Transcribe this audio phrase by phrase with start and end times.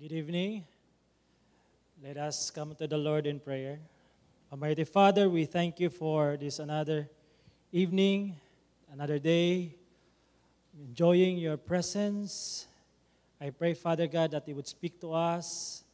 [0.00, 0.64] Good evening.
[2.02, 3.80] Let us come to the Lord in prayer.
[4.50, 7.06] Almighty Father, we thank you for this another
[7.70, 8.36] evening,
[8.90, 9.74] another day,
[10.88, 12.66] enjoying your presence.
[13.42, 15.84] I pray, Father God, that you would speak to us,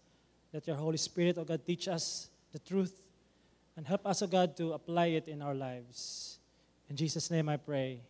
[0.53, 3.03] that your Holy Spirit, oh God, teach us the truth
[3.77, 6.39] and help us, oh God, to apply it in our lives.
[6.89, 8.03] In Jesus' name I pray.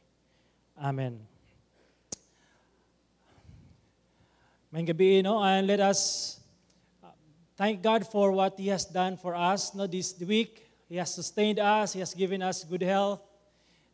[0.79, 1.36] Amen.
[4.73, 5.43] May gabi, no?
[5.43, 6.41] And let us
[7.03, 7.09] uh,
[7.57, 10.67] thank God for what He has done for us no, this week.
[10.89, 13.21] He has sustained us, He has given us good health.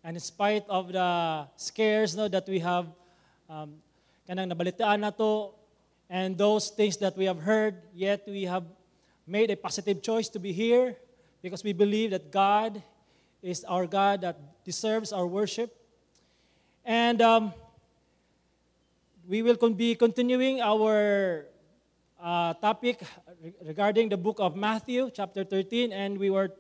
[0.03, 2.87] And in spite of the scares no, that we have,
[3.51, 3.75] um,
[4.29, 5.51] kanang nabalitaan na to,
[6.09, 8.65] and those things that we have heard, yet we have
[9.27, 10.97] made a positive choice to be here
[11.43, 12.83] because we believe that God
[13.43, 15.77] is our God that deserves our worship.
[16.85, 17.53] And um,
[19.33, 21.49] we will be continuing our
[22.21, 23.01] uh, topic
[23.65, 26.53] regarding the book of Matthew, chapter 13, and we were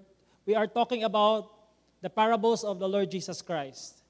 [0.49, 1.53] we are talking about
[2.01, 4.01] the parables of the Lord Jesus Christ.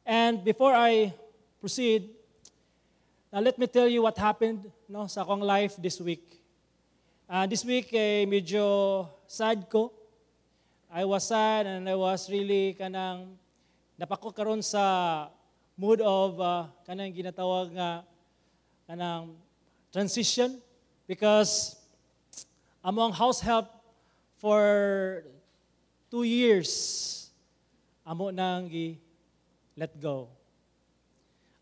[0.00, 1.12] And before I
[1.60, 2.08] proceed,
[3.28, 6.40] now let me tell you what happened no, sa akong life this week.
[7.28, 9.92] Uh, this week, eh, medyo sad ko.
[10.88, 13.36] I was sad and I was really kanang
[14.00, 15.28] napako karon sa
[15.74, 18.06] mood of uh, kanang ginatawag nga
[18.86, 19.34] kanang
[19.90, 20.62] transition
[21.10, 21.74] because
[22.78, 23.66] among house help
[24.38, 24.62] for
[26.10, 26.70] two years
[28.06, 29.02] amo nang gi
[29.74, 30.30] let go.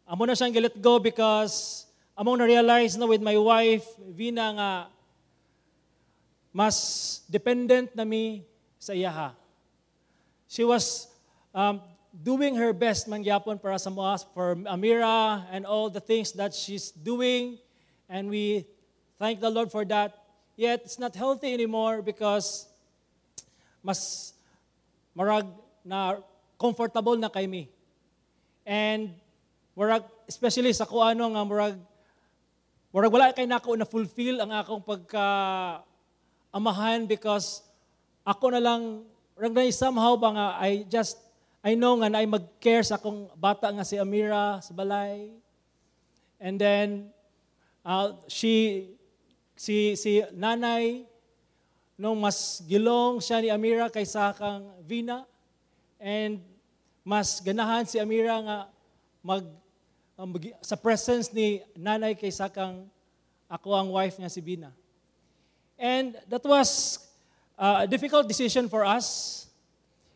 [0.05, 4.71] Amo na siyang let go because amo na realize na with my wife Vina nga
[6.53, 6.77] mas
[7.33, 8.45] dependent na mi
[8.77, 9.33] sa iyaha.
[10.53, 11.09] She was
[11.57, 11.81] um,
[12.13, 16.93] doing her best mangyapon para sa mga for Amira and all the things that she's
[16.93, 17.57] doing
[18.13, 18.69] and we
[19.17, 20.21] thank the Lord for that.
[20.53, 22.69] Yet it's not healthy anymore because
[23.81, 24.37] mas
[25.17, 25.49] marag
[25.81, 26.21] na
[26.61, 27.73] comfortable na kay me.
[28.69, 29.17] And
[29.73, 31.81] marag especially sa kuano nga marag
[32.93, 35.25] marag wala kay nako na fulfill ang akong pagka
[36.53, 37.65] amahan because
[38.29, 41.22] ako na lang rag na somehow ba nga I just
[41.63, 45.31] I know nga na ay mag-care sa akong bata nga si Amira sa balay.
[46.43, 47.15] And then,
[47.87, 48.91] uh, she,
[49.55, 51.07] si, si nanay,
[51.95, 55.23] nung mas gilong siya ni Amira kaysa kang Vina,
[56.03, 56.43] and
[57.07, 58.59] mas ganahan si Amira nga
[59.23, 59.47] mag,
[60.19, 60.35] um,
[60.67, 62.91] sa presence ni nanay kaysa kang
[63.47, 64.75] ako ang wife nga si Vina.
[65.79, 66.99] And that was
[67.55, 69.47] uh, a difficult decision for us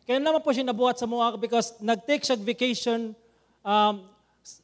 [0.07, 3.11] kaya naman po siya nabuhat sa mga because nag-take siya vacation,
[3.59, 4.07] um,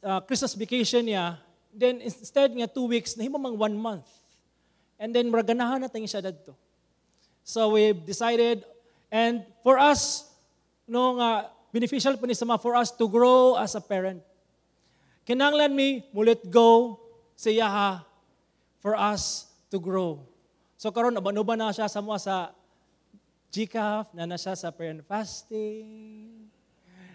[0.00, 1.36] uh, Christmas vacation niya,
[1.68, 4.08] then instead nga two weeks, nahimo mang one month.
[4.96, 6.56] And then maraganahan natin siya dadto.
[7.44, 8.64] So we decided,
[9.12, 10.32] and for us,
[10.88, 14.24] no nga, beneficial po ni sama for us to grow as a parent.
[15.28, 16.96] Kinanglan mi, mulit go
[17.36, 18.00] sa yaha
[18.80, 20.24] for us to grow.
[20.80, 22.34] So karon abanuba na siya sa mga sa
[23.54, 26.50] GCAF, na na siya sa prayer and fasting,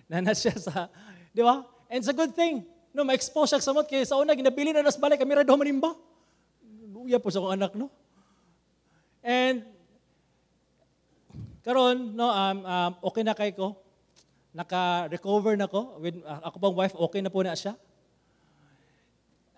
[0.07, 0.87] na na siya sa,
[1.35, 1.67] di ba?
[1.91, 2.63] And it's a good thing.
[2.95, 5.91] No, ma-expose siya sa mot, kaya sa una, ginabili na nas balik, kami rado manimba.
[6.95, 7.91] Luya po sa akong anak, no?
[9.19, 9.67] And,
[11.59, 13.75] karon no, um, um, okay na kay ko.
[14.55, 15.99] Naka-recover na ko.
[15.99, 17.75] With, uh, ako pang wife, okay na po na siya.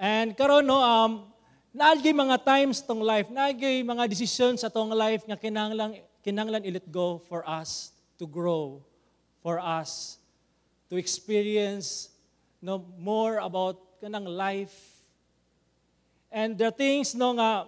[0.02, 1.30] And karon no, um,
[1.72, 6.88] naagay mga times tong life, naagay mga decisions sa tong life nga kinahanglang kinanglan i-let
[6.90, 8.82] go for us to grow,
[9.42, 10.22] for us
[10.90, 12.14] to experience
[12.62, 15.02] no more about kanang life.
[16.32, 17.66] And the things no nga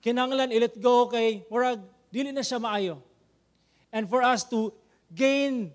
[0.00, 2.98] kinanglan i-let go kay murag dili na siya maayo.
[3.92, 4.72] And for us to
[5.12, 5.70] gain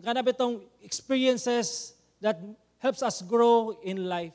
[0.00, 1.92] kana bitong experiences
[2.24, 2.40] that
[2.80, 4.34] helps us grow in life.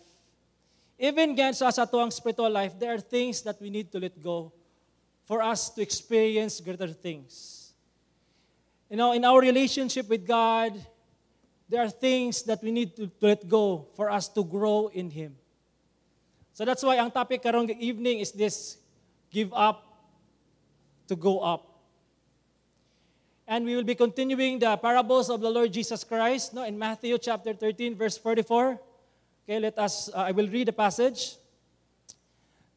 [1.00, 4.14] Even gan sa sa tuang spiritual life, there are things that we need to let
[4.22, 4.54] go
[5.30, 7.72] for us to experience greater things.
[8.90, 10.74] You know, in our relationship with God,
[11.70, 15.12] there are things that we need to, to let go for us to grow in
[15.12, 15.38] Him.
[16.52, 18.82] So that's why ang topic karong evening is this,
[19.30, 19.86] give up
[21.08, 21.78] to go up.
[23.46, 27.16] And we will be continuing the parables of the Lord Jesus Christ no, in Matthew
[27.20, 28.82] chapter 13, verse 44.
[29.46, 31.38] Okay, let us, uh, I will read the passage.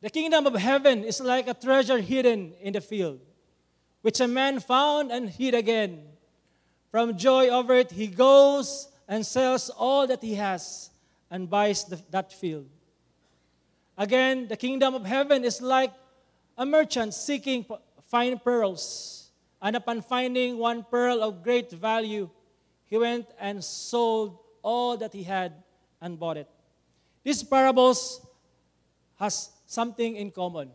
[0.02, 3.20] The kingdom of heaven is like a treasure hidden in the field,
[4.02, 6.02] which a man found and hid again.
[6.90, 10.90] From joy over it, he goes and sells all that he has
[11.30, 12.66] and buys the, that field.
[13.96, 15.92] Again, the kingdom of heaven is like
[16.58, 17.64] a merchant seeking
[18.08, 19.30] fine pearls.
[19.62, 22.28] And upon finding one pearl of great value,
[22.86, 25.52] he went and sold all that he had
[26.00, 26.48] and bought it.
[27.22, 28.20] These parables
[29.22, 30.68] has something in common.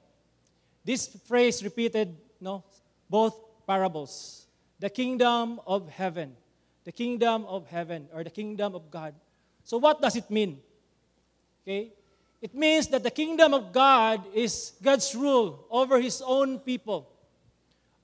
[0.85, 2.63] This phrase repeated, no,
[3.09, 3.35] both
[3.67, 4.45] parables.
[4.79, 6.31] The kingdom of heaven,
[6.85, 9.13] the kingdom of heaven, or the kingdom of God.
[9.65, 10.61] So what does it mean?
[11.63, 11.91] Okay,
[12.41, 17.11] it means that the kingdom of God is God's rule over his own people,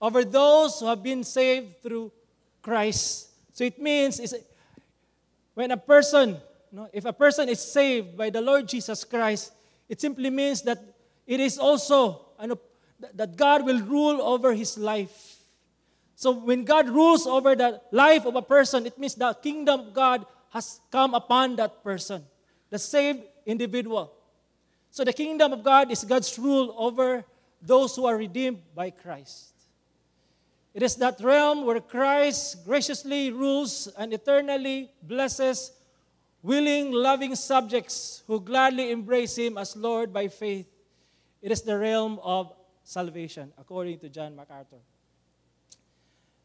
[0.01, 2.11] over those who have been saved through
[2.61, 3.29] Christ.
[3.53, 4.35] So it means is
[5.53, 6.35] when a person,
[6.69, 9.53] no, if a person is saved by the Lord Jesus Christ,
[9.89, 10.79] it simply means that
[11.27, 12.59] it is also ano,
[13.13, 15.37] that God will rule over his life.
[16.15, 19.93] So when God rules over the life of a person, it means the kingdom of
[19.93, 22.23] God has come upon that person,
[22.69, 24.13] the saved individual.
[24.91, 27.25] So the kingdom of God is God's rule over
[27.61, 29.53] those who are redeemed by Christ.
[30.73, 35.71] It is that realm where Christ graciously rules and eternally blesses
[36.43, 40.67] willing, loving subjects who gladly embrace Him as Lord by faith.
[41.41, 42.53] It is the realm of
[42.83, 44.83] salvation, according to John MacArthur.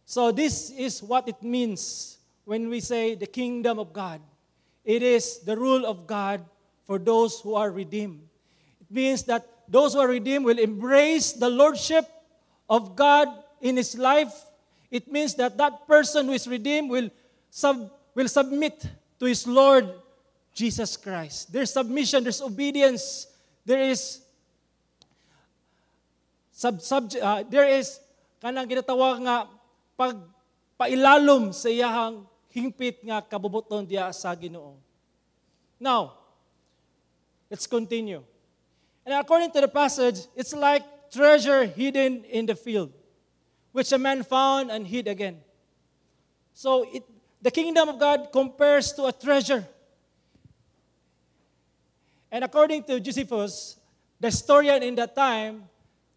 [0.07, 4.23] So, this is what it means when we say the kingdom of God.
[4.85, 6.41] It is the rule of God
[6.87, 8.23] for those who are redeemed
[8.81, 12.09] It means that those who are redeemed will embrace the lordship
[12.71, 13.29] of God
[13.61, 14.33] in his life.
[14.91, 17.11] It means that that person who is redeemed will,
[17.51, 18.81] sub, will submit
[19.19, 19.91] to his Lord
[20.55, 21.53] Jesus Christ.
[21.53, 23.27] There's submission, there's obedience,
[23.65, 24.23] there is
[26.51, 28.01] sub, sub, uh, there is
[28.43, 29.37] kanang ginatawag nga
[29.99, 30.19] pag
[30.79, 34.79] pailalom sa iyahang hingpit nga kabubuton diya sa Ginoo.
[35.79, 36.19] Now,
[37.51, 38.23] let's continue.
[39.07, 42.93] And according to the passage, it's like treasure hidden in the field,
[43.73, 45.39] which a man found and hid again.
[46.55, 47.03] So it,
[47.41, 49.67] the kingdom of God compares to a treasure.
[52.31, 53.79] And according to Josephus,
[54.21, 55.65] the historian in that time,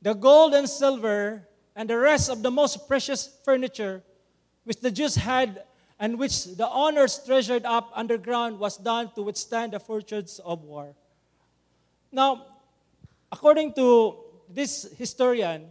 [0.01, 4.03] the gold and silver and the rest of the most precious furniture
[4.63, 5.63] which the Jews had
[6.00, 10.95] and which the owners treasured up underground was done to withstand the fortunes of war.
[12.12, 12.45] Now,
[13.31, 14.17] according to
[14.50, 15.67] this historian,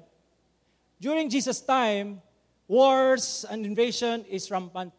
[1.01, 2.23] during Jesus' time,
[2.69, 4.93] wars and invasion is rampant.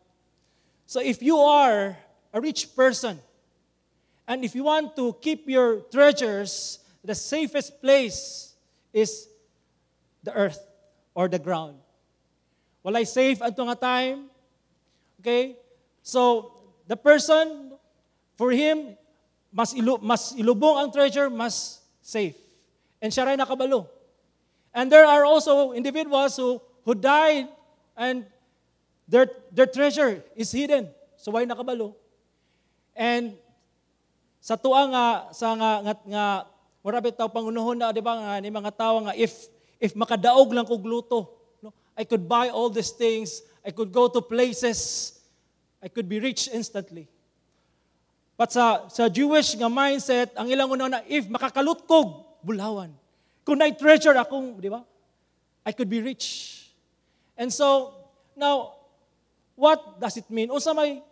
[0.92, 1.96] So if you are
[2.34, 3.16] a rich person,
[4.28, 8.52] and if you want to keep your treasures, the safest place
[8.92, 9.32] is
[10.22, 10.60] the earth
[11.16, 11.80] or the ground.
[12.84, 14.28] Walay safe at nga time.
[15.22, 15.56] Okay?
[16.04, 17.72] So, the person,
[18.36, 18.98] for him,
[19.48, 22.36] mas, ilu, mas ilubong ang treasure, mas safe.
[23.02, 23.88] And siya rin nakabalo.
[24.76, 27.48] And there are also individuals who, who died
[27.96, 28.26] and
[29.12, 30.88] their, their treasure is hidden.
[31.20, 32.00] So why nakabalo?
[32.96, 33.36] And
[34.40, 35.06] sa tuwa nga,
[35.36, 36.26] sa nga, nga, nga
[36.80, 39.52] marabit tao pangunuhon na, di ba, nga, ni mga tao nga, if,
[39.84, 41.28] if makadaog lang kog luto,
[41.60, 45.20] no, I could buy all these things, I could go to places,
[45.84, 47.12] I could be rich instantly.
[48.40, 52.90] But sa, sa Jewish nga mindset, ang ilang una na, if makakalutkog, bulawan.
[53.46, 54.82] Kung na-treasure akong, di ba?
[55.62, 56.58] I could be rich.
[57.38, 57.94] And so,
[58.34, 58.81] now,
[59.62, 60.50] what does it mean?
[60.50, 61.04] Unsa may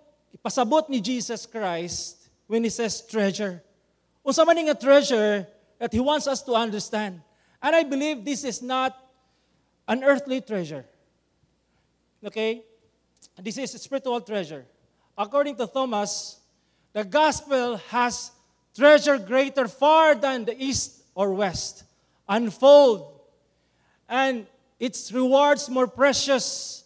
[0.44, 3.62] pasabot ni Jesus Christ when He says treasure.
[4.26, 5.46] Unsa man nga treasure
[5.78, 7.22] that He wants us to understand.
[7.62, 8.98] And I believe this is not
[9.88, 10.84] an earthly treasure.
[12.26, 12.64] Okay?
[13.38, 14.66] This is spiritual treasure.
[15.16, 16.40] According to Thomas,
[16.92, 18.32] the gospel has
[18.76, 21.84] treasure greater far than the east or west
[22.30, 23.20] unfold,
[24.08, 24.46] and
[24.80, 26.86] its rewards more precious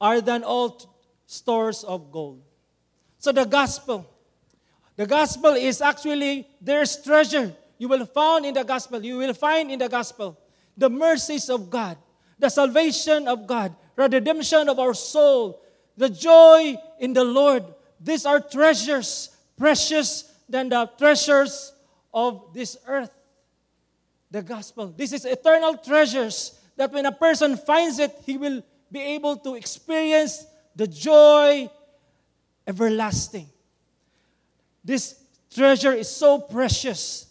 [0.00, 0.86] are than all t-
[1.26, 2.40] stores of gold.
[3.18, 4.06] So the gospel,
[4.96, 9.04] the gospel is actually there's treasure you will find in the gospel.
[9.04, 10.38] You will find in the gospel
[10.76, 11.96] the mercies of God,
[12.38, 15.62] the salvation of God, the redemption of our soul,
[15.96, 17.64] the joy in the Lord.
[17.98, 21.72] These are treasures precious than the treasures
[22.12, 23.12] of this earth
[24.30, 24.94] the gospel.
[24.96, 29.54] This is eternal treasures that when a person finds it, he will be able to
[29.54, 30.44] experience
[30.74, 31.70] the joy
[32.66, 33.46] everlasting.
[34.84, 35.14] This
[35.50, 37.30] treasure is so precious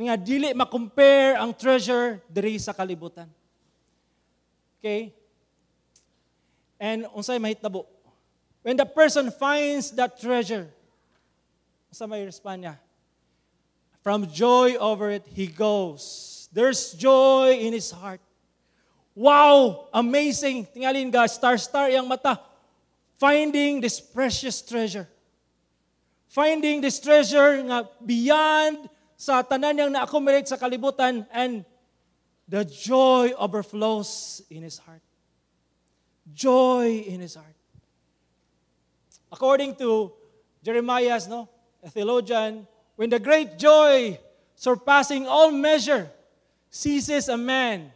[0.00, 3.28] nga dili ma-compare ang treasure diri sa kalibutan.
[4.80, 5.12] Okay?
[6.80, 7.84] And unsay mahitabo?
[8.64, 10.72] When the person finds that treasure,
[11.92, 12.76] sa may respond niya?
[14.00, 16.48] From joy over it, he goes.
[16.48, 18.24] There's joy in his heart.
[19.14, 19.88] Wow!
[19.92, 20.66] Amazing!
[20.70, 22.38] Tingalin guys, star-star yung mata.
[23.18, 25.08] Finding this precious treasure.
[26.30, 28.88] Finding this treasure nga beyond
[29.20, 31.66] sa tanan yang na-accumulate sa kalibutan and
[32.48, 35.02] the joy overflows in his heart.
[36.32, 37.58] Joy in his heart.
[39.30, 40.12] According to
[40.64, 41.48] Jeremiah's no,
[41.82, 44.18] a theologian, when the great joy
[44.56, 46.10] surpassing all measure
[46.70, 47.92] seizes a man,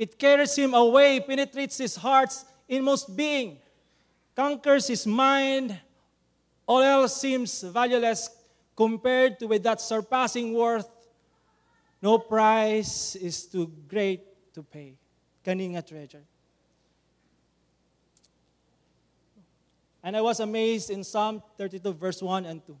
[0.00, 3.58] it carries him away, penetrates his heart's inmost being,
[4.34, 5.78] conquers his mind,
[6.66, 8.30] all else seems valueless
[8.74, 10.88] compared to with that surpassing worth.
[12.00, 14.22] No price is too great
[14.54, 14.94] to pay.
[15.44, 16.22] Kaninga treasure.
[20.02, 22.74] And I was amazed in Psalm 32, verse 1 and 2.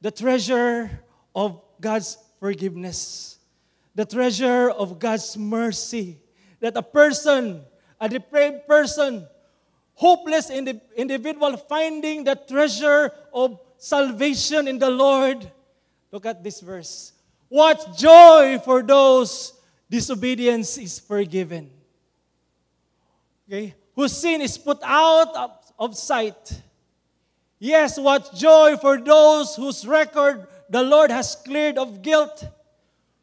[0.00, 1.02] The treasure
[1.34, 3.37] of God's forgiveness,
[3.98, 6.18] the treasure of God's mercy,
[6.60, 7.62] that a person,
[8.00, 9.26] a depraved person,
[9.94, 15.50] hopeless indi- individual, finding the treasure of salvation in the Lord.
[16.12, 17.12] Look at this verse.
[17.48, 19.54] What joy for those
[19.90, 21.68] disobedience is forgiven.
[23.48, 23.74] Okay?
[23.96, 26.62] Whose sin is put out of, of sight.
[27.58, 32.46] Yes, what joy for those whose record the Lord has cleared of guilt,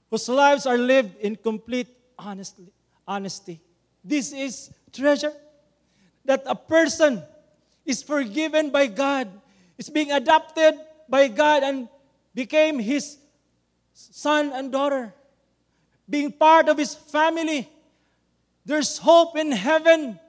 [0.10, 2.72] whose lives are lived in complete honesty.
[3.08, 3.62] honesty.
[4.04, 5.34] This is treasure
[6.26, 7.22] that a person
[7.86, 9.30] is forgiven by God,
[9.78, 10.76] is being adopted
[11.08, 11.88] by God, and
[12.34, 13.18] became his
[13.94, 15.14] son and daughter,
[16.10, 17.70] being part of his family.
[18.66, 20.20] There's hope in heaven.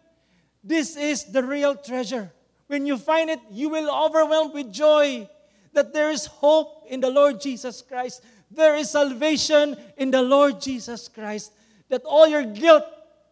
[0.62, 2.32] This is the real treasure.
[2.66, 5.28] When you find it, you will overwhelmed with joy
[5.72, 8.22] that there is hope in the Lord Jesus Christ.
[8.50, 11.52] There is salvation in the Lord Jesus Christ.
[11.88, 12.84] That all your guilt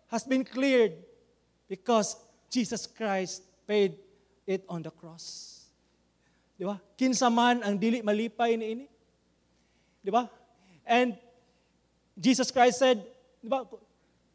[0.08, 0.92] has been cleared
[1.68, 2.16] because
[2.50, 3.96] Jesus Christ paid
[4.46, 5.66] it on the cross.
[6.54, 6.78] Di ba?
[6.94, 8.86] Kinsa man ang dili malipay ni ini.
[10.04, 10.30] Di ba?
[10.86, 11.18] And
[12.14, 13.02] Jesus Christ said,
[13.42, 13.66] di ba?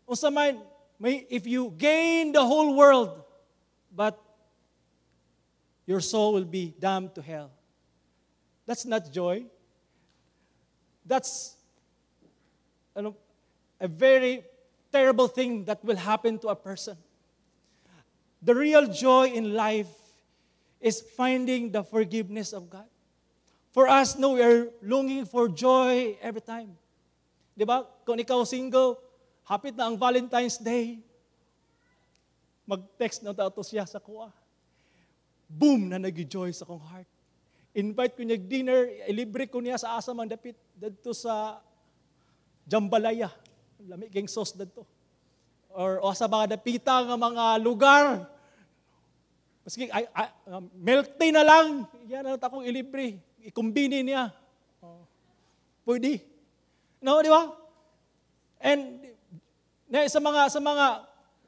[0.03, 0.59] Unsa man,
[0.99, 3.23] may, if you gain the whole world,
[3.95, 4.19] but
[5.85, 7.51] your soul will be damned to hell.
[8.65, 9.45] That's not joy.
[11.09, 11.57] That's
[12.93, 13.17] ano,
[13.81, 14.45] a very
[14.93, 16.93] terrible thing that will happen to a person.
[18.45, 19.89] The real joy in life
[20.79, 22.85] is finding the forgiveness of God.
[23.73, 26.77] For us, no, we are longing for joy every time.
[27.57, 27.89] Di ba?
[28.05, 29.01] Kung ikaw single,
[29.49, 31.01] hapit na ang Valentine's Day,
[32.69, 34.29] mag-text na to siya sa kuha.
[35.49, 35.89] Boom!
[35.89, 37.09] Na nag-joy sa kong heart.
[37.77, 41.61] Invite ko niya dinner, ilibre ko niya sa asa man dapit dito sa
[42.65, 43.29] Jambalaya.
[43.85, 44.85] Lami keng sauce dito.
[45.69, 48.25] Or o sa mga dapita nga mga lugar.
[49.61, 51.85] Maski ay, ay, um, milk tea na lang.
[52.09, 53.21] Yan ang akong ilibre.
[53.45, 54.33] Ikumbini niya.
[54.81, 55.05] Oh.
[55.85, 56.25] Pwede.
[57.05, 57.53] No, di ba?
[58.59, 58.97] And
[59.89, 60.85] na sa mga sa mga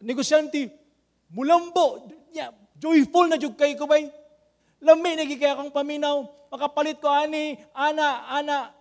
[0.02, 0.70] negosyante,
[1.34, 4.10] mulambo, yeah, joyful na jud kay ko bay.
[4.82, 8.74] Lami na kaya akong paminaw, makapalit ko ani, ana, ana.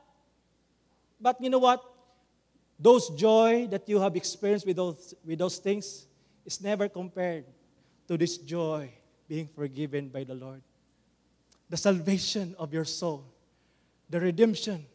[1.20, 1.84] But you know what?
[2.80, 6.08] Those joy that you have experienced with those, with those things
[6.46, 7.44] is never compared
[8.08, 8.88] to this joy
[9.28, 10.62] being forgiven by the Lord.
[11.68, 13.22] The salvation of your soul,
[14.08, 14.86] the redemption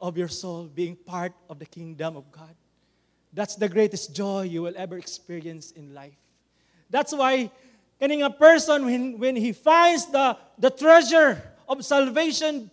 [0.00, 2.54] of your soul being part of the kingdom of God.
[3.32, 6.20] That's the greatest joy you will ever experience in life.
[6.90, 7.50] That's why
[8.00, 12.70] kaning a person when, when he finds the, the treasure of salvation,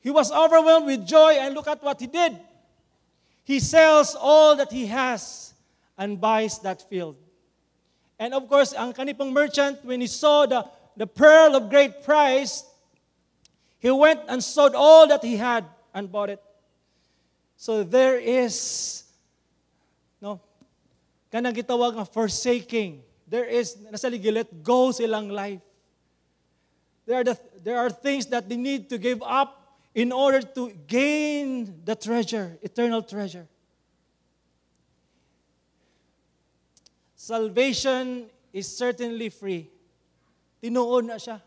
[0.00, 2.38] he was overwhelmed with joy and look at what he did.
[3.44, 5.54] He sells all that he has
[5.96, 7.16] and buys that field.
[8.18, 10.64] And of course, ang kanipong merchant, when he saw the,
[10.96, 12.64] the pearl of great price,
[13.78, 15.64] he went and sold all that he had
[15.94, 16.42] and bought it.
[17.56, 19.04] So there is,
[20.20, 20.40] no,
[21.32, 23.02] kanang gitawag forsaking.
[23.32, 25.62] There is, nasa let go silang life.
[27.06, 30.70] There are, the, there are things that they need to give up in order to
[30.86, 33.48] gain the treasure, eternal treasure.
[37.16, 39.70] Salvation is certainly free.
[40.62, 41.40] Tinuon na siya.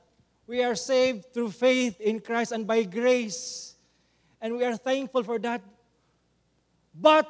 [0.48, 3.75] We are saved through faith in Christ and by grace.
[4.42, 5.62] And we are thankful for that.
[7.00, 7.30] But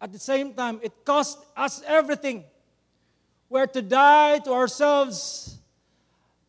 [0.00, 2.44] at the same time, it cost us everything.
[3.48, 5.58] We're to die to ourselves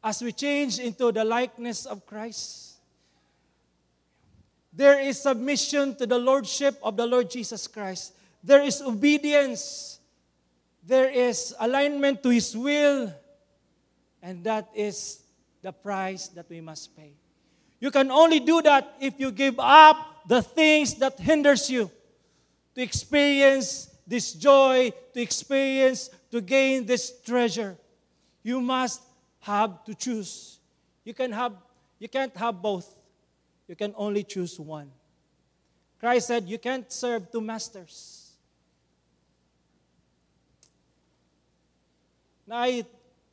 [0.03, 2.67] as we change into the likeness of Christ.
[4.77, 8.13] there is submission to the lordship of the Lord Jesus Christ.
[8.43, 9.99] There is obedience.
[10.85, 13.11] There is alignment to his will.
[14.21, 15.23] And that is
[15.63, 17.13] the price that we must pay.
[17.79, 21.89] You can only do that if you give up the things that hinders you
[22.75, 27.77] to experience this joy, to experience, to gain this treasure.
[28.43, 29.01] You must
[29.41, 30.59] have to choose.
[31.03, 31.55] You can have
[31.99, 32.87] you can't have both.
[33.67, 34.91] You can only choose one.
[35.99, 38.31] Christ said you can't serve two masters.
[42.47, 42.87] Na ay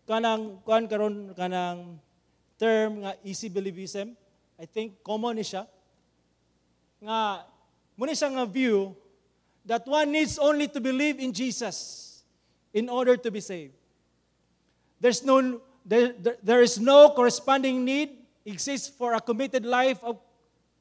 [0.09, 1.99] kanang kuan karon kanang
[2.59, 4.17] term nga easy believism.
[4.59, 5.67] I think common siya.
[6.99, 7.47] Nga
[7.95, 8.95] muna siya nga view
[9.67, 12.04] that one needs only to believe in Jesus
[12.75, 13.73] in order to be saved.
[15.01, 18.11] There's no there, there, is no corresponding need
[18.47, 20.19] exists for a committed life of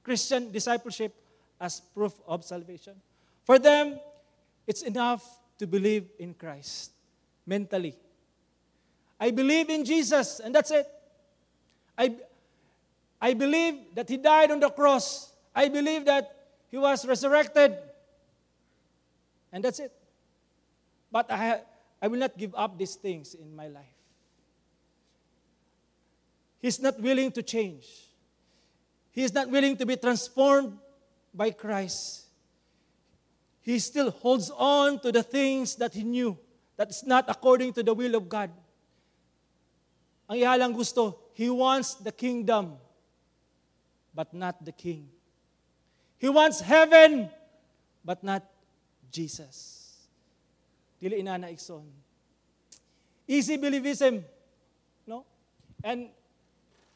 [0.02, 1.14] Christian discipleship
[1.60, 2.94] as proof of salvation.
[3.44, 4.00] For them,
[4.66, 5.24] it's enough
[5.60, 6.92] to believe in Christ
[7.46, 7.96] mentally.
[9.20, 10.88] I believe in Jesus, and that's it.
[11.98, 12.16] I,
[13.22, 15.34] I believe that He died on the cross.
[15.54, 16.34] I believe that
[16.72, 17.78] He was resurrected.
[19.52, 19.92] And that's it.
[21.12, 21.62] But I,
[22.04, 23.96] I will not give up these things in my life.
[26.60, 27.88] He's not willing to change.
[29.12, 30.78] He is not willing to be transformed
[31.34, 32.26] by Christ.
[33.62, 36.38] He still holds on to the things that he knew
[36.76, 38.52] that is not according to the will of God.
[40.30, 42.74] Ang ihalang gusto, he wants the kingdom,
[44.14, 45.08] but not the king.
[46.18, 47.30] He wants heaven,
[48.04, 48.44] but not
[49.10, 49.83] Jesus.
[51.04, 51.84] Dili inana ikson.
[53.28, 54.24] Easy believism,
[55.06, 55.26] no?
[55.84, 56.10] And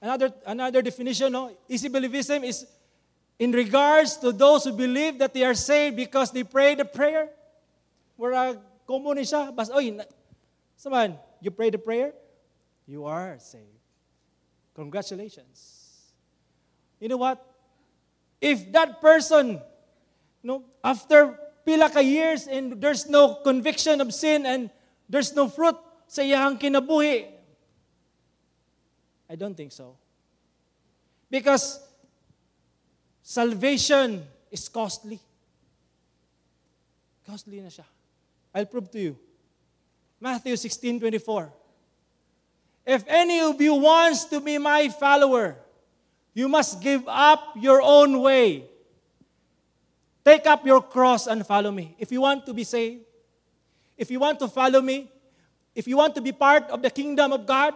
[0.01, 1.57] Another, another definition, no?
[1.67, 2.65] Easy believism is
[3.39, 7.29] in regards to those who believe that they are saved because they pray the prayer.
[8.15, 9.97] Where common siya, bas, oy,
[10.75, 12.13] saman, you pray the prayer,
[12.85, 13.65] you are saved.
[14.75, 16.13] Congratulations.
[16.99, 17.43] You know what?
[18.39, 19.61] If that person,
[20.43, 24.71] no, after pila ka years and there's no conviction of sin and
[25.11, 25.75] there's no fruit
[26.07, 27.27] sa iyang kinabuhi,
[29.27, 29.99] I don't think so.
[31.27, 31.83] Because
[33.19, 35.19] salvation is costly.
[37.27, 37.83] Costly na siya.
[38.55, 39.19] I'll prove to you.
[40.23, 41.51] Matthew 16, 24.
[42.87, 45.59] If any of you wants to be my follower,
[46.31, 48.63] you must give up your own way.
[50.27, 51.95] Take up your cross and follow me.
[51.97, 53.05] If you want to be saved,
[53.95, 55.09] if you want to follow me,
[55.73, 57.73] if you want to be part of the kingdom of God,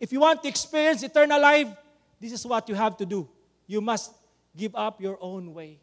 [0.00, 1.68] if you want to experience eternal life,
[2.18, 3.28] this is what you have to do.
[3.66, 4.14] You must
[4.56, 5.78] give up your own way.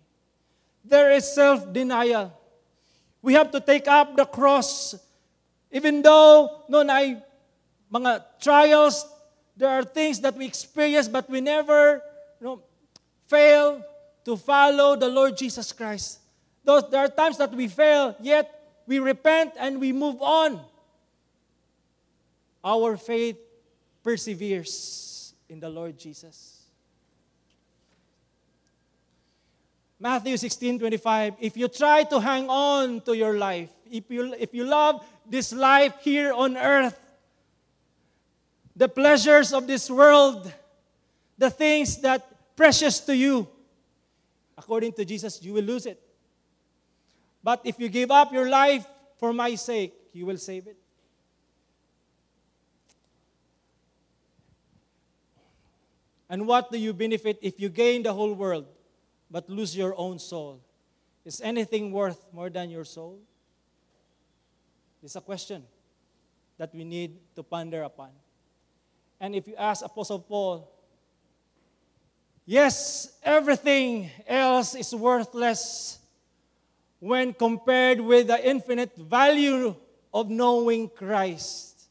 [0.84, 2.34] There is self denial.
[3.22, 4.96] We have to take up the cross.
[5.72, 7.22] Even though, no, I,
[7.94, 9.06] mga trials,
[9.56, 12.02] there are things that we experience, but we never
[12.40, 12.62] you know,
[13.28, 13.86] fail
[14.26, 16.20] to follow the Lord Jesus Christ.
[16.64, 18.50] Those, there are times that we fail, yet
[18.86, 20.60] we repent and we move on.
[22.64, 23.38] Our faith
[24.04, 26.62] perseveres in the Lord Jesus.
[30.00, 31.36] Matthew 16 25.
[31.40, 35.54] If you try to hang on to your life, if you, if you love this
[35.54, 37.00] life here on earth,
[38.76, 40.52] the pleasures of this world,
[41.38, 43.48] the things that precious to you,
[44.62, 46.00] according to Jesus, you will lose it.
[47.44, 48.86] But if you give up your life
[49.18, 50.78] for my sake, you will save it.
[56.30, 58.68] And what do you benefit if you gain the whole world
[59.32, 60.62] but lose your own soul?
[61.26, 63.18] Is anything worth more than your soul?
[65.04, 65.64] It's a question
[66.58, 68.12] that we need to ponder upon.
[69.20, 70.72] And if you ask Apostle Paul,
[72.52, 76.00] yes, everything else is worthless
[77.00, 79.74] when compared with the infinite value
[80.14, 81.88] of knowing Christ.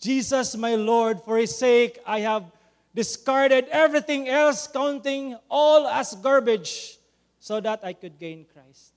[0.00, 2.50] Jesus, my Lord, for his sake I have
[2.96, 6.98] discarded everything else, counting all as garbage,
[7.38, 8.90] so that I could gain Christ.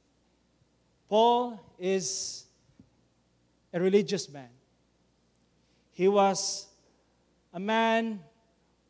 [1.07, 2.45] Paul is
[3.71, 4.49] a religious man.
[5.91, 6.65] He was
[7.53, 8.21] a man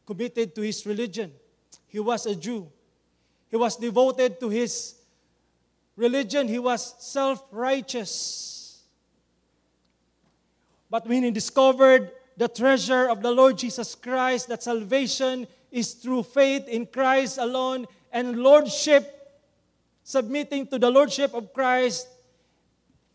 [0.06, 1.34] committed to his religion.
[1.90, 2.70] He was a Jew.
[3.50, 4.96] He was devoted to his
[5.98, 6.48] religion.
[6.48, 8.86] He was self righteous.
[10.90, 16.24] But when he discovered the treasure of the Lord Jesus Christ, that salvation is through
[16.24, 19.06] faith in Christ alone and lordship,
[20.04, 22.08] submitting to the lordship of Christ,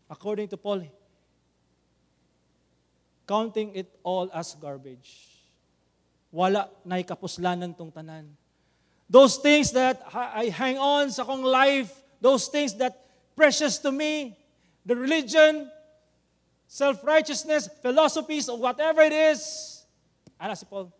[0.09, 0.83] according to Paul,
[3.27, 5.27] counting it all as garbage.
[6.31, 8.27] Wala na kapuslanan tong tanan.
[9.09, 14.37] Those things that I hang on sa kong life, those things that precious to me,
[14.85, 15.69] the religion,
[16.67, 19.85] self-righteousness, philosophies, or whatever it is,
[20.41, 20.91] ano si Paul?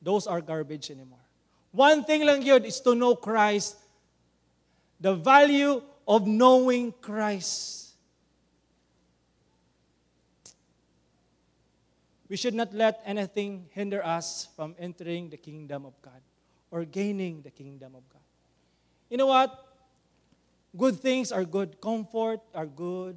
[0.00, 1.20] Those are garbage anymore.
[1.72, 3.76] One thing lang yun is to know Christ,
[5.00, 7.92] the value of knowing Christ.
[12.28, 16.24] We should not let anything hinder us from entering the kingdom of God
[16.74, 18.26] or gaining the kingdom of God.
[19.08, 19.64] You know what?
[20.76, 21.80] Good things are good.
[21.80, 23.16] Comfort are good.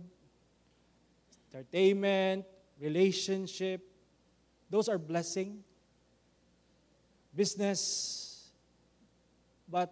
[1.51, 2.45] Entertainment,
[2.79, 3.81] relationship,
[4.69, 5.63] those are blessing.
[7.35, 8.51] Business.
[9.67, 9.91] But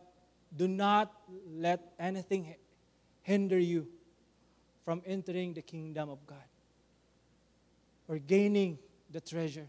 [0.56, 1.12] do not
[1.50, 2.54] let anything
[3.24, 3.88] hinder you
[4.84, 6.46] from entering the kingdom of God
[8.08, 8.78] or gaining
[9.10, 9.66] the treasure.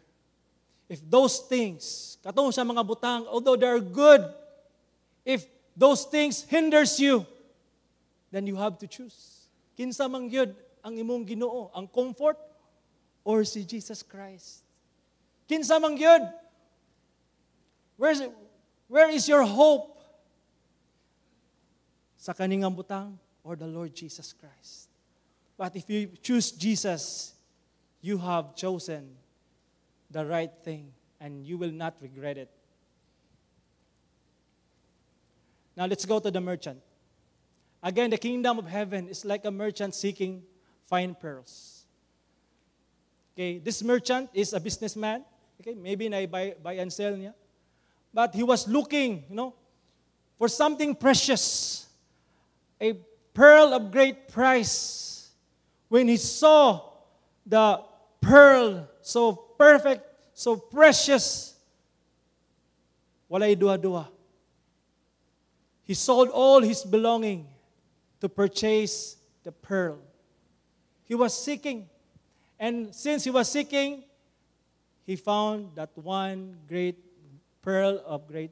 [0.87, 4.23] If those things, katong sa mga butang, although they are good,
[5.27, 5.43] if
[5.75, 7.27] those things hinders you,
[8.31, 9.51] then you have to choose.
[9.75, 10.55] Kinsa man gyud
[10.87, 12.39] ang imong Ginoo, ang comfort
[13.27, 14.63] or si Jesus Christ.
[15.51, 16.23] Kinsa man gyud?
[17.99, 18.23] Where is,
[18.87, 19.99] where is your hope?
[22.15, 24.87] Sa kaningang butang or the Lord Jesus Christ.
[25.59, 27.35] But if you choose Jesus,
[28.03, 29.19] you have chosen
[30.11, 32.51] the right thing and you will not regret it.
[35.77, 36.81] Now let's go to the merchant.
[37.83, 40.43] Again, the kingdom of heaven is like a merchant seeking
[40.87, 41.85] fine pearls.
[43.35, 45.25] Okay, this merchant is a businessman.
[45.61, 47.35] Okay, maybe na buy, buy and sell niya.
[48.13, 49.55] But he was looking, you know,
[50.39, 51.87] for something precious,
[52.81, 52.95] a
[53.35, 55.31] pearl of great price.
[55.89, 56.81] When he saw
[57.45, 57.81] the
[58.21, 61.55] pearl so perfect, so precious,
[63.31, 64.07] walay duha-duha.
[65.85, 67.47] He sold all his belonging
[68.21, 69.99] to purchase the pearl.
[71.05, 71.89] He was seeking.
[72.59, 74.03] And since he was seeking,
[75.05, 76.99] he found that one great
[77.63, 78.51] pearl of great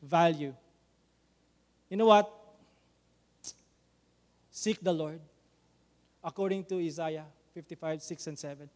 [0.00, 0.54] value.
[1.90, 2.30] You know what?
[4.50, 5.18] Seek the Lord,
[6.22, 8.70] according to Isaiah 55, 6 and 7.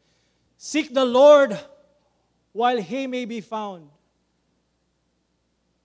[0.57, 1.59] Seek the Lord
[2.53, 3.88] while he may be found.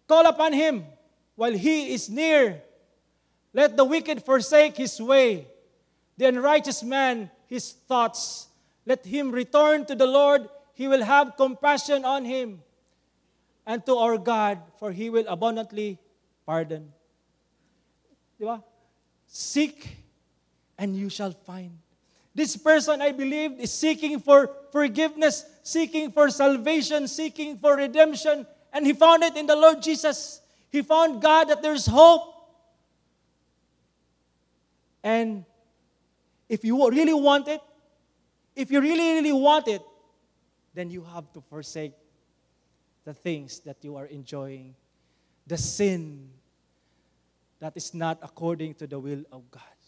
[0.07, 0.85] Call upon him
[1.35, 2.61] while he is near.
[3.53, 5.47] Let the wicked forsake his way,
[6.17, 8.47] the unrighteous man his thoughts.
[8.85, 12.63] Let him return to the Lord, he will have compassion on him,
[13.67, 15.99] and to our God, for he will abundantly
[16.45, 16.93] pardon.
[19.27, 19.97] Seek,
[20.77, 21.77] and you shall find.
[22.33, 28.85] This person, I believe, is seeking for forgiveness, seeking for salvation, seeking for redemption, and
[28.85, 30.41] he found it in the Lord Jesus.
[30.69, 32.33] He found God that there's hope.
[35.03, 35.43] And
[36.47, 37.59] if you really want it,
[38.55, 39.81] if you really, really want it,
[40.73, 41.93] then you have to forsake
[43.03, 44.75] the things that you are enjoying,
[45.47, 46.29] the sin
[47.59, 49.80] that is not according to the will of God.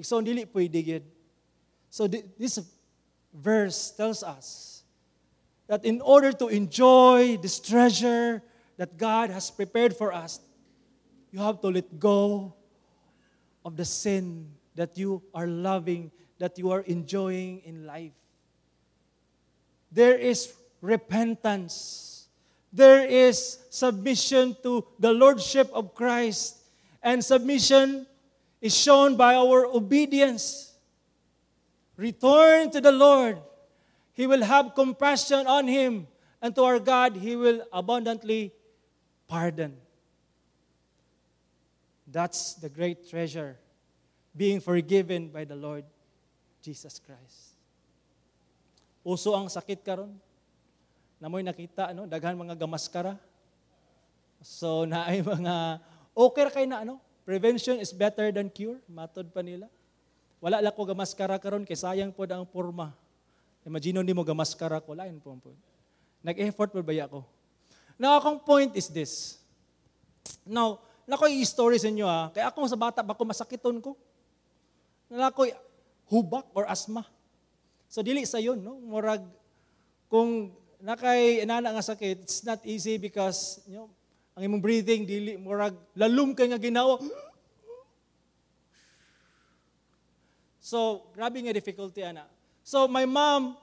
[0.00, 1.04] So, dili pwede yun.
[1.90, 2.58] So, this
[3.32, 4.82] verse tells us
[5.68, 8.42] that in order to enjoy this treasure
[8.76, 10.40] that God has prepared for us,
[11.30, 12.54] you have to let go
[13.64, 18.12] of the sin that you are loving, that you are enjoying in life.
[19.92, 22.26] There is repentance.
[22.72, 26.58] There is submission to the Lordship of Christ.
[27.02, 28.06] And submission
[28.62, 30.72] is shown by our obedience.
[31.98, 33.42] Return to the Lord.
[34.14, 36.06] He will have compassion on him.
[36.42, 38.50] And to our God, He will abundantly
[39.30, 39.78] pardon.
[42.02, 43.56] That's the great treasure,
[44.34, 45.86] being forgiven by the Lord
[46.58, 47.54] Jesus Christ.
[49.06, 50.18] Uso ang sakit karon.
[51.22, 53.14] Namoy nakita ano, daghan mga gamaskara.
[54.42, 55.78] So naay mga
[56.10, 59.70] okay kay na ano, Prevention is better than cure, matod pa nila.
[60.42, 62.90] Wala la ko gamaskara karon kay sayang po ang porma.
[63.62, 65.54] Imagine ni mo gamaskara ko lain po po.
[66.26, 67.22] Nag-effort pa ba ako?
[67.94, 69.38] Now, akong point is this.
[70.42, 72.30] Now, nako i story sa inyo ha.
[72.34, 73.94] Kaya ako sa bata ba ko masakiton ko?
[75.06, 75.46] Nako
[76.10, 77.06] hubak or asma.
[77.86, 78.82] So dili sa yon no.
[78.82, 79.22] Murag
[80.10, 80.50] kung
[80.82, 83.88] nakay inana nga sakit, it's not easy because you know,
[84.32, 86.96] ang imong breathing dili murag lalum kay nga ginawa.
[90.62, 92.24] So, grabe nga difficulty ana.
[92.64, 93.58] So, my mom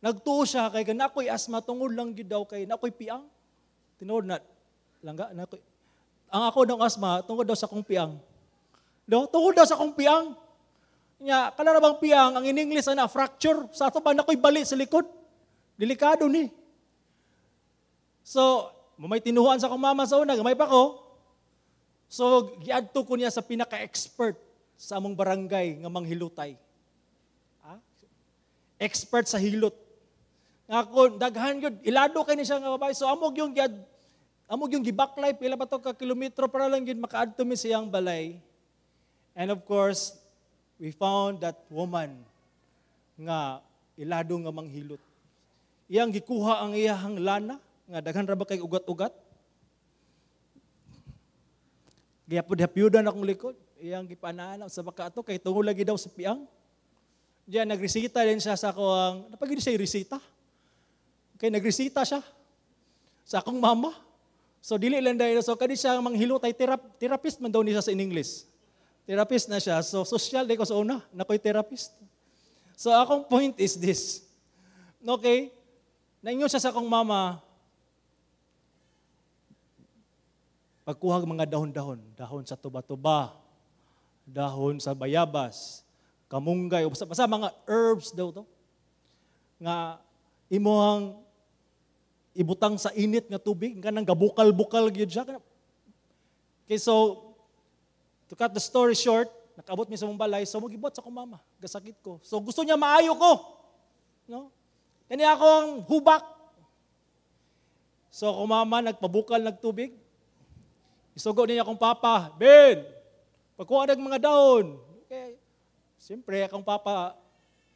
[0.00, 3.26] nagtuo siya kay kana ako'y asma tungod lang gid daw kay nakoy piang.
[3.98, 4.38] Tinuod na
[5.02, 5.60] langga na ako'y
[6.30, 8.14] ang ako ng asma tungod daw sa kong piang.
[9.02, 10.38] Do, tungod daw sa kong piang.
[11.20, 14.78] Nya, kala bang piang ang in English ana fracture sa ato pa nakoy bali sa
[14.78, 15.04] likod.
[15.74, 16.46] Delikado ni.
[18.22, 18.70] So,
[19.08, 21.00] may tinuhuan sa akong mama sa una, gamay pa ko.
[22.10, 24.34] So, giadto ko niya sa pinaka-expert
[24.74, 26.58] sa among barangay nga manghilutay.
[27.64, 27.78] Ha?
[28.82, 29.72] Expert sa hilot.
[30.66, 32.92] Nga ko, daghan yun, ilado kay ni siya nga babae.
[32.92, 33.72] So, amog yung giad,
[34.50, 38.36] amog yung gibaklay, pila pa to ka kilometro para lang yun makaadto mi siyang balay.
[39.32, 40.18] And of course,
[40.76, 42.20] we found that woman
[43.20, 45.00] nga ilado nga manghilot.
[45.86, 47.56] Iyang gikuha ang iyahang lana,
[47.90, 49.10] nga daghan ra ba kay ugat-ugat?
[52.30, 53.58] Gihapod-hapyudan akong likod.
[53.82, 56.46] Iyang gipanaan sa baka ato kay tungo lagi daw sa piang.
[57.50, 60.22] Diyan nagresita din siya sa ako ang napagid siya resita.
[61.34, 62.22] Kay nagresita siya
[63.26, 63.90] sa akong mama.
[64.62, 67.98] So dili lang dahil so kadi siya manghilotay terap, therapist man daw niya sa in
[67.98, 68.46] English.
[69.02, 69.82] Therapist na siya.
[69.82, 71.90] So social day ko sa una, nakoy therapist.
[72.78, 74.22] So akong point is this.
[75.02, 75.50] Okay?
[76.22, 77.42] Naingon siya sa akong mama,
[80.90, 83.38] pagkuha mga dahon-dahon, dahon sa tuba-tuba,
[84.26, 85.86] dahon sa bayabas,
[86.26, 88.42] kamunggay, basta, basta mga herbs daw to.
[89.62, 90.02] Nga
[90.50, 91.14] imuhang
[92.34, 95.38] ibutang sa init nga tubig, nga nang gabukal-bukal gyud siya.
[96.66, 97.22] Okay, so
[98.26, 101.38] to cut the story short, nakabot mi sa mong balay, so magibot sa akong mama,
[101.62, 102.18] gasakit ko.
[102.26, 103.32] So gusto niya maayo ko.
[104.26, 104.50] No?
[105.06, 106.26] Kani akong hubak.
[108.10, 109.94] So ako mama nagpabukal nagtubig,
[111.20, 112.80] Isugo niya akong papa, Ben,
[113.60, 114.80] pagkuha ng mga daon.
[115.04, 115.36] Okay.
[116.00, 117.12] Siyempre, akong papa,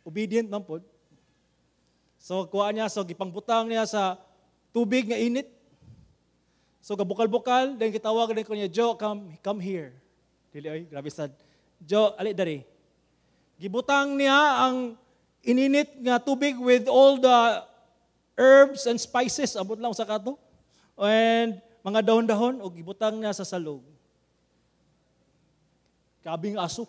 [0.00, 0.80] obedient man po.
[2.16, 4.16] So, kuha niya, so gipangbutang niya sa
[4.72, 5.44] tubig nga init.
[6.80, 9.92] So, gabukal-bukal, then kitawag din ko niya, Joe, come, come here.
[10.48, 11.36] Dili, ay, grabe sad.
[11.84, 12.64] Joe, ali dari.
[13.60, 14.96] Gibutang niya ang
[15.44, 17.60] ininit nga tubig with all the
[18.40, 19.52] herbs and spices.
[19.52, 20.40] Abot lang sa kato.
[20.96, 23.84] And mga dahon-dahon o gibutang niya sa salog.
[26.24, 26.88] Kabing aso.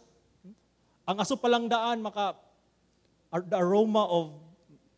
[1.03, 2.39] Ang aso palang daan maka
[3.43, 4.39] the aroma of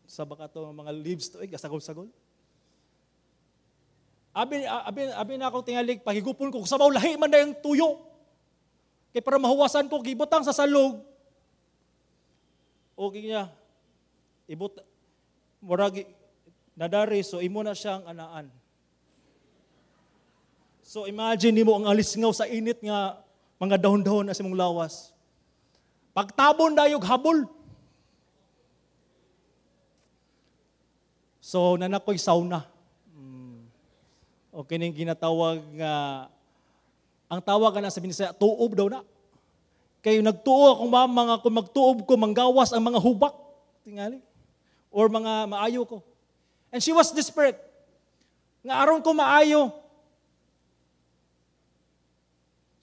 [0.06, 2.08] sa baka to mga leaves to, eh, gasagol-sagol.
[4.38, 8.06] Abi, abi, abi na ako tingalig, pahigupon ko, sabaw lahi man na yung tuyo.
[9.10, 11.02] Kaya para mahuwasan ko, gibutang sa salog.
[12.94, 13.50] O niya,
[14.46, 14.78] ibut,
[15.58, 16.06] murag,
[16.78, 18.48] nadari, so imo na siyang anaan.
[20.88, 23.20] So imagine mo ang alisngaw sa init nga
[23.60, 25.12] mga dahon-dahon sa mong lawas.
[26.16, 27.44] Pagtabon dayog habol.
[31.44, 32.64] So nanakoy sauna.
[33.12, 33.68] Hmm.
[34.64, 35.92] Okay ning ginatawag nga
[37.28, 39.04] ang tawag na sa Binisaya, tuob daw na.
[40.00, 43.36] Kayo nagtuo akong mama nga kung magtuob ko, manggawas ang mga hubak.
[43.84, 44.24] Tingali.
[44.88, 46.00] Or mga maayo ko.
[46.72, 47.60] And she was desperate.
[48.64, 49.76] Nga aron ko maayo,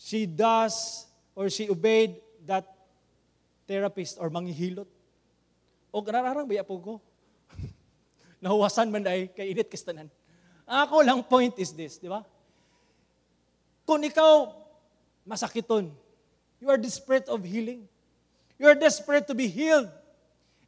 [0.04, 2.68] she does or she obeyed that
[3.64, 4.84] therapist or manghihilot.
[5.88, 6.94] O nararang baya po ko.
[8.44, 10.12] Nahuwasan man dahil kay init kistanan.
[10.68, 12.20] Ako lang point is this, di ba?
[13.88, 14.52] Kung ikaw
[15.24, 15.88] masakiton,
[16.60, 17.88] you are desperate of healing.
[18.60, 19.88] You are desperate to be healed.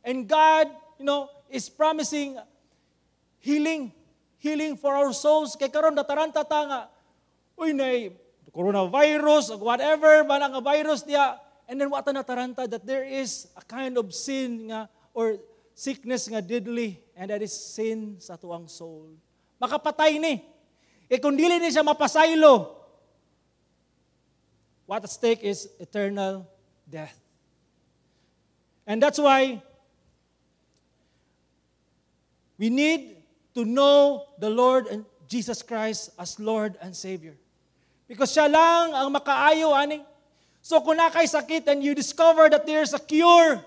[0.00, 2.40] And God, you know, is promising
[3.40, 3.92] healing.
[4.40, 5.56] Healing for our souls.
[5.56, 6.80] Kay karon dataranta ta nga,
[7.56, 8.12] uy, nay,
[8.56, 11.36] coronavirus, or whatever, man ang virus niya.
[11.68, 15.36] And then wata na taranta that there is a kind of sin nga, or
[15.76, 19.12] sickness nga deadly, and that is sin sa tuang soul.
[19.60, 20.40] Makapatay ni.
[21.04, 22.72] E kung dili ni siya mapasaylo,
[24.88, 26.48] what at stake is eternal
[26.88, 27.14] death.
[28.86, 29.60] And that's why
[32.56, 33.20] we need
[33.54, 37.34] to know the Lord and Jesus Christ as Lord and Savior.
[38.06, 40.02] Because siya lang ang makaayo, ani.
[40.62, 43.62] So kung nakay sakit and you discover that there's a cure,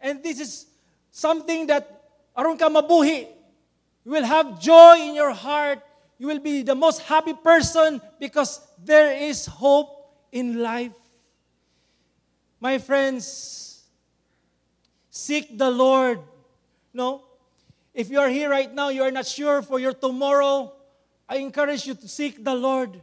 [0.00, 0.66] and this is
[1.10, 1.86] something that
[2.36, 3.26] aron ka mabuhi,
[4.04, 5.82] you will have joy in your heart,
[6.18, 9.90] you will be the most happy person because there is hope
[10.32, 10.92] in life.
[12.60, 13.84] My friends,
[15.10, 16.20] seek the Lord.
[16.92, 17.22] No?
[17.92, 20.72] If you are here right now, you are not sure for your tomorrow,
[21.28, 23.02] I encourage you to seek the Lord.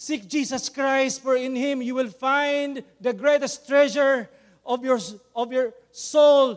[0.00, 4.32] Seek Jesus Christ, for in Him you will find the greatest treasure
[4.64, 4.96] of your,
[5.36, 6.56] of your soul,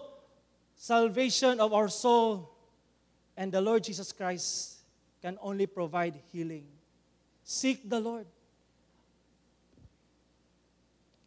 [0.80, 2.56] salvation of our soul.
[3.36, 4.80] And the Lord Jesus Christ
[5.22, 6.64] can only provide healing.
[7.44, 8.28] Seek the Lord.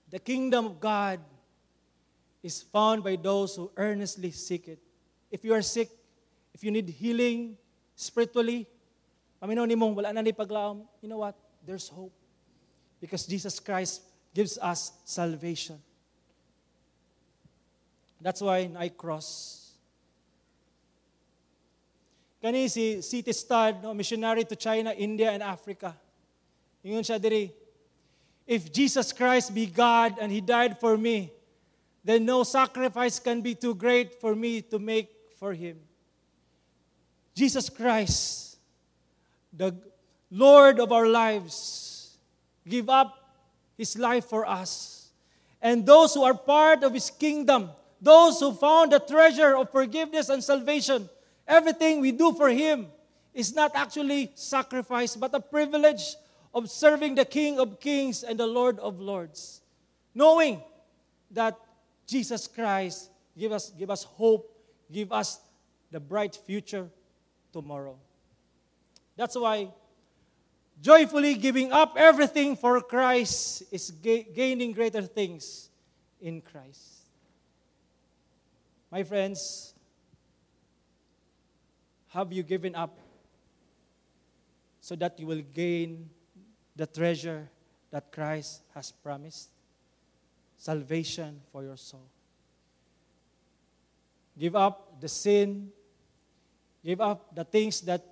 [0.09, 1.21] The kingdom of God
[2.43, 4.79] is found by those who earnestly seek it.
[5.31, 5.91] If you are sick,
[6.55, 7.59] if you need healing
[7.95, 8.67] spiritually,
[9.37, 11.37] paminaw ni mong wala na ni paglaom, you know what?
[11.67, 12.13] There's hope.
[13.01, 14.03] Because Jesus Christ
[14.33, 15.79] gives us salvation.
[18.21, 19.73] That's why I cross.
[22.43, 23.33] Kani si C.T.
[23.33, 25.97] Studd, no, missionary to China, India, and Africa.
[26.85, 27.51] Ingon siya diri,
[28.47, 31.33] if Jesus Christ be God and He died for me,
[32.05, 35.77] then no sacrifice can be too great for me to make for Him.
[37.35, 38.57] Jesus Christ,
[39.53, 39.75] the
[40.31, 42.19] Lord of our lives,
[42.69, 43.17] give up
[43.77, 45.11] His life for us.
[45.63, 50.29] And those who are part of His kingdom, those who found the treasure of forgiveness
[50.29, 51.09] and salvation,
[51.47, 52.89] everything we do for Him
[53.33, 56.17] is not actually sacrifice, but a privilege
[56.55, 59.61] of serving the King of Kings and the Lord of Lords,
[60.15, 60.63] knowing
[61.31, 61.59] that
[62.07, 64.51] Jesus Christ give us, give us hope,
[64.91, 65.41] give us
[65.91, 66.89] the bright future
[67.53, 67.97] tomorrow.
[69.17, 69.69] That's why
[70.81, 75.71] joyfully giving up everything for Christ is ga- gaining greater things
[76.21, 77.09] in Christ.
[78.91, 79.75] My friends,
[82.09, 82.99] have you given up
[84.81, 86.09] so that you will gain
[86.77, 87.51] the treasure
[87.91, 89.51] that Christ has promised
[90.57, 92.07] salvation for your soul.
[94.39, 95.71] Give up the sin,
[96.85, 98.05] give up the things that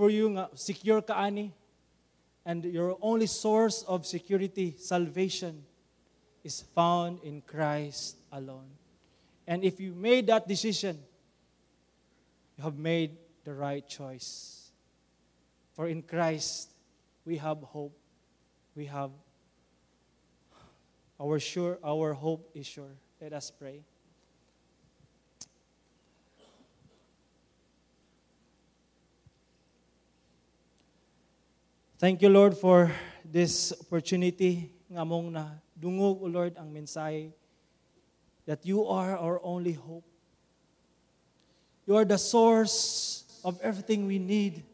[0.00, 1.52] for you nga, secure ka ani,
[2.48, 5.60] and your only source of security, salvation,
[6.42, 8.72] is found in Christ alone.
[9.46, 10.96] And if you made that decision,
[12.56, 14.72] you have made the right choice.
[15.74, 16.72] For in Christ,
[17.26, 17.92] we have hope.
[18.74, 19.10] We have
[21.20, 22.96] our sure our hope is sure.
[23.20, 23.84] Let us pray.
[32.00, 32.88] Thank you Lord for
[33.20, 37.28] this opportunity nga mong na dungog o Lord ang mensahe
[38.48, 40.08] that you are our only hope.
[41.84, 44.64] You are the source of everything we need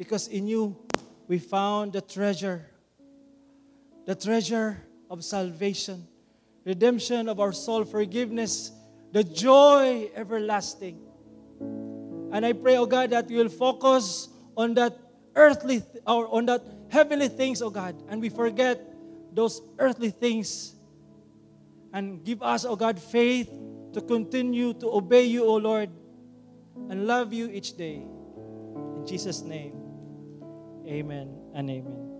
[0.00, 0.72] because in you
[1.28, 2.64] we found the treasure,
[4.08, 4.80] the treasure
[5.12, 6.08] of salvation,
[6.64, 8.72] redemption of our soul, forgiveness,
[9.12, 10.96] the joy everlasting.
[12.32, 15.03] And I pray, oh God, that we will focus on that
[15.34, 18.80] earthly or on that heavenly things, oh God, and we forget
[19.32, 20.74] those earthly things.
[21.92, 23.50] And give us, oh God, faith
[23.92, 25.90] to continue to obey you, oh Lord,
[26.90, 28.02] and love you each day.
[28.96, 29.80] In Jesus' name.
[30.86, 32.13] Amen and amen.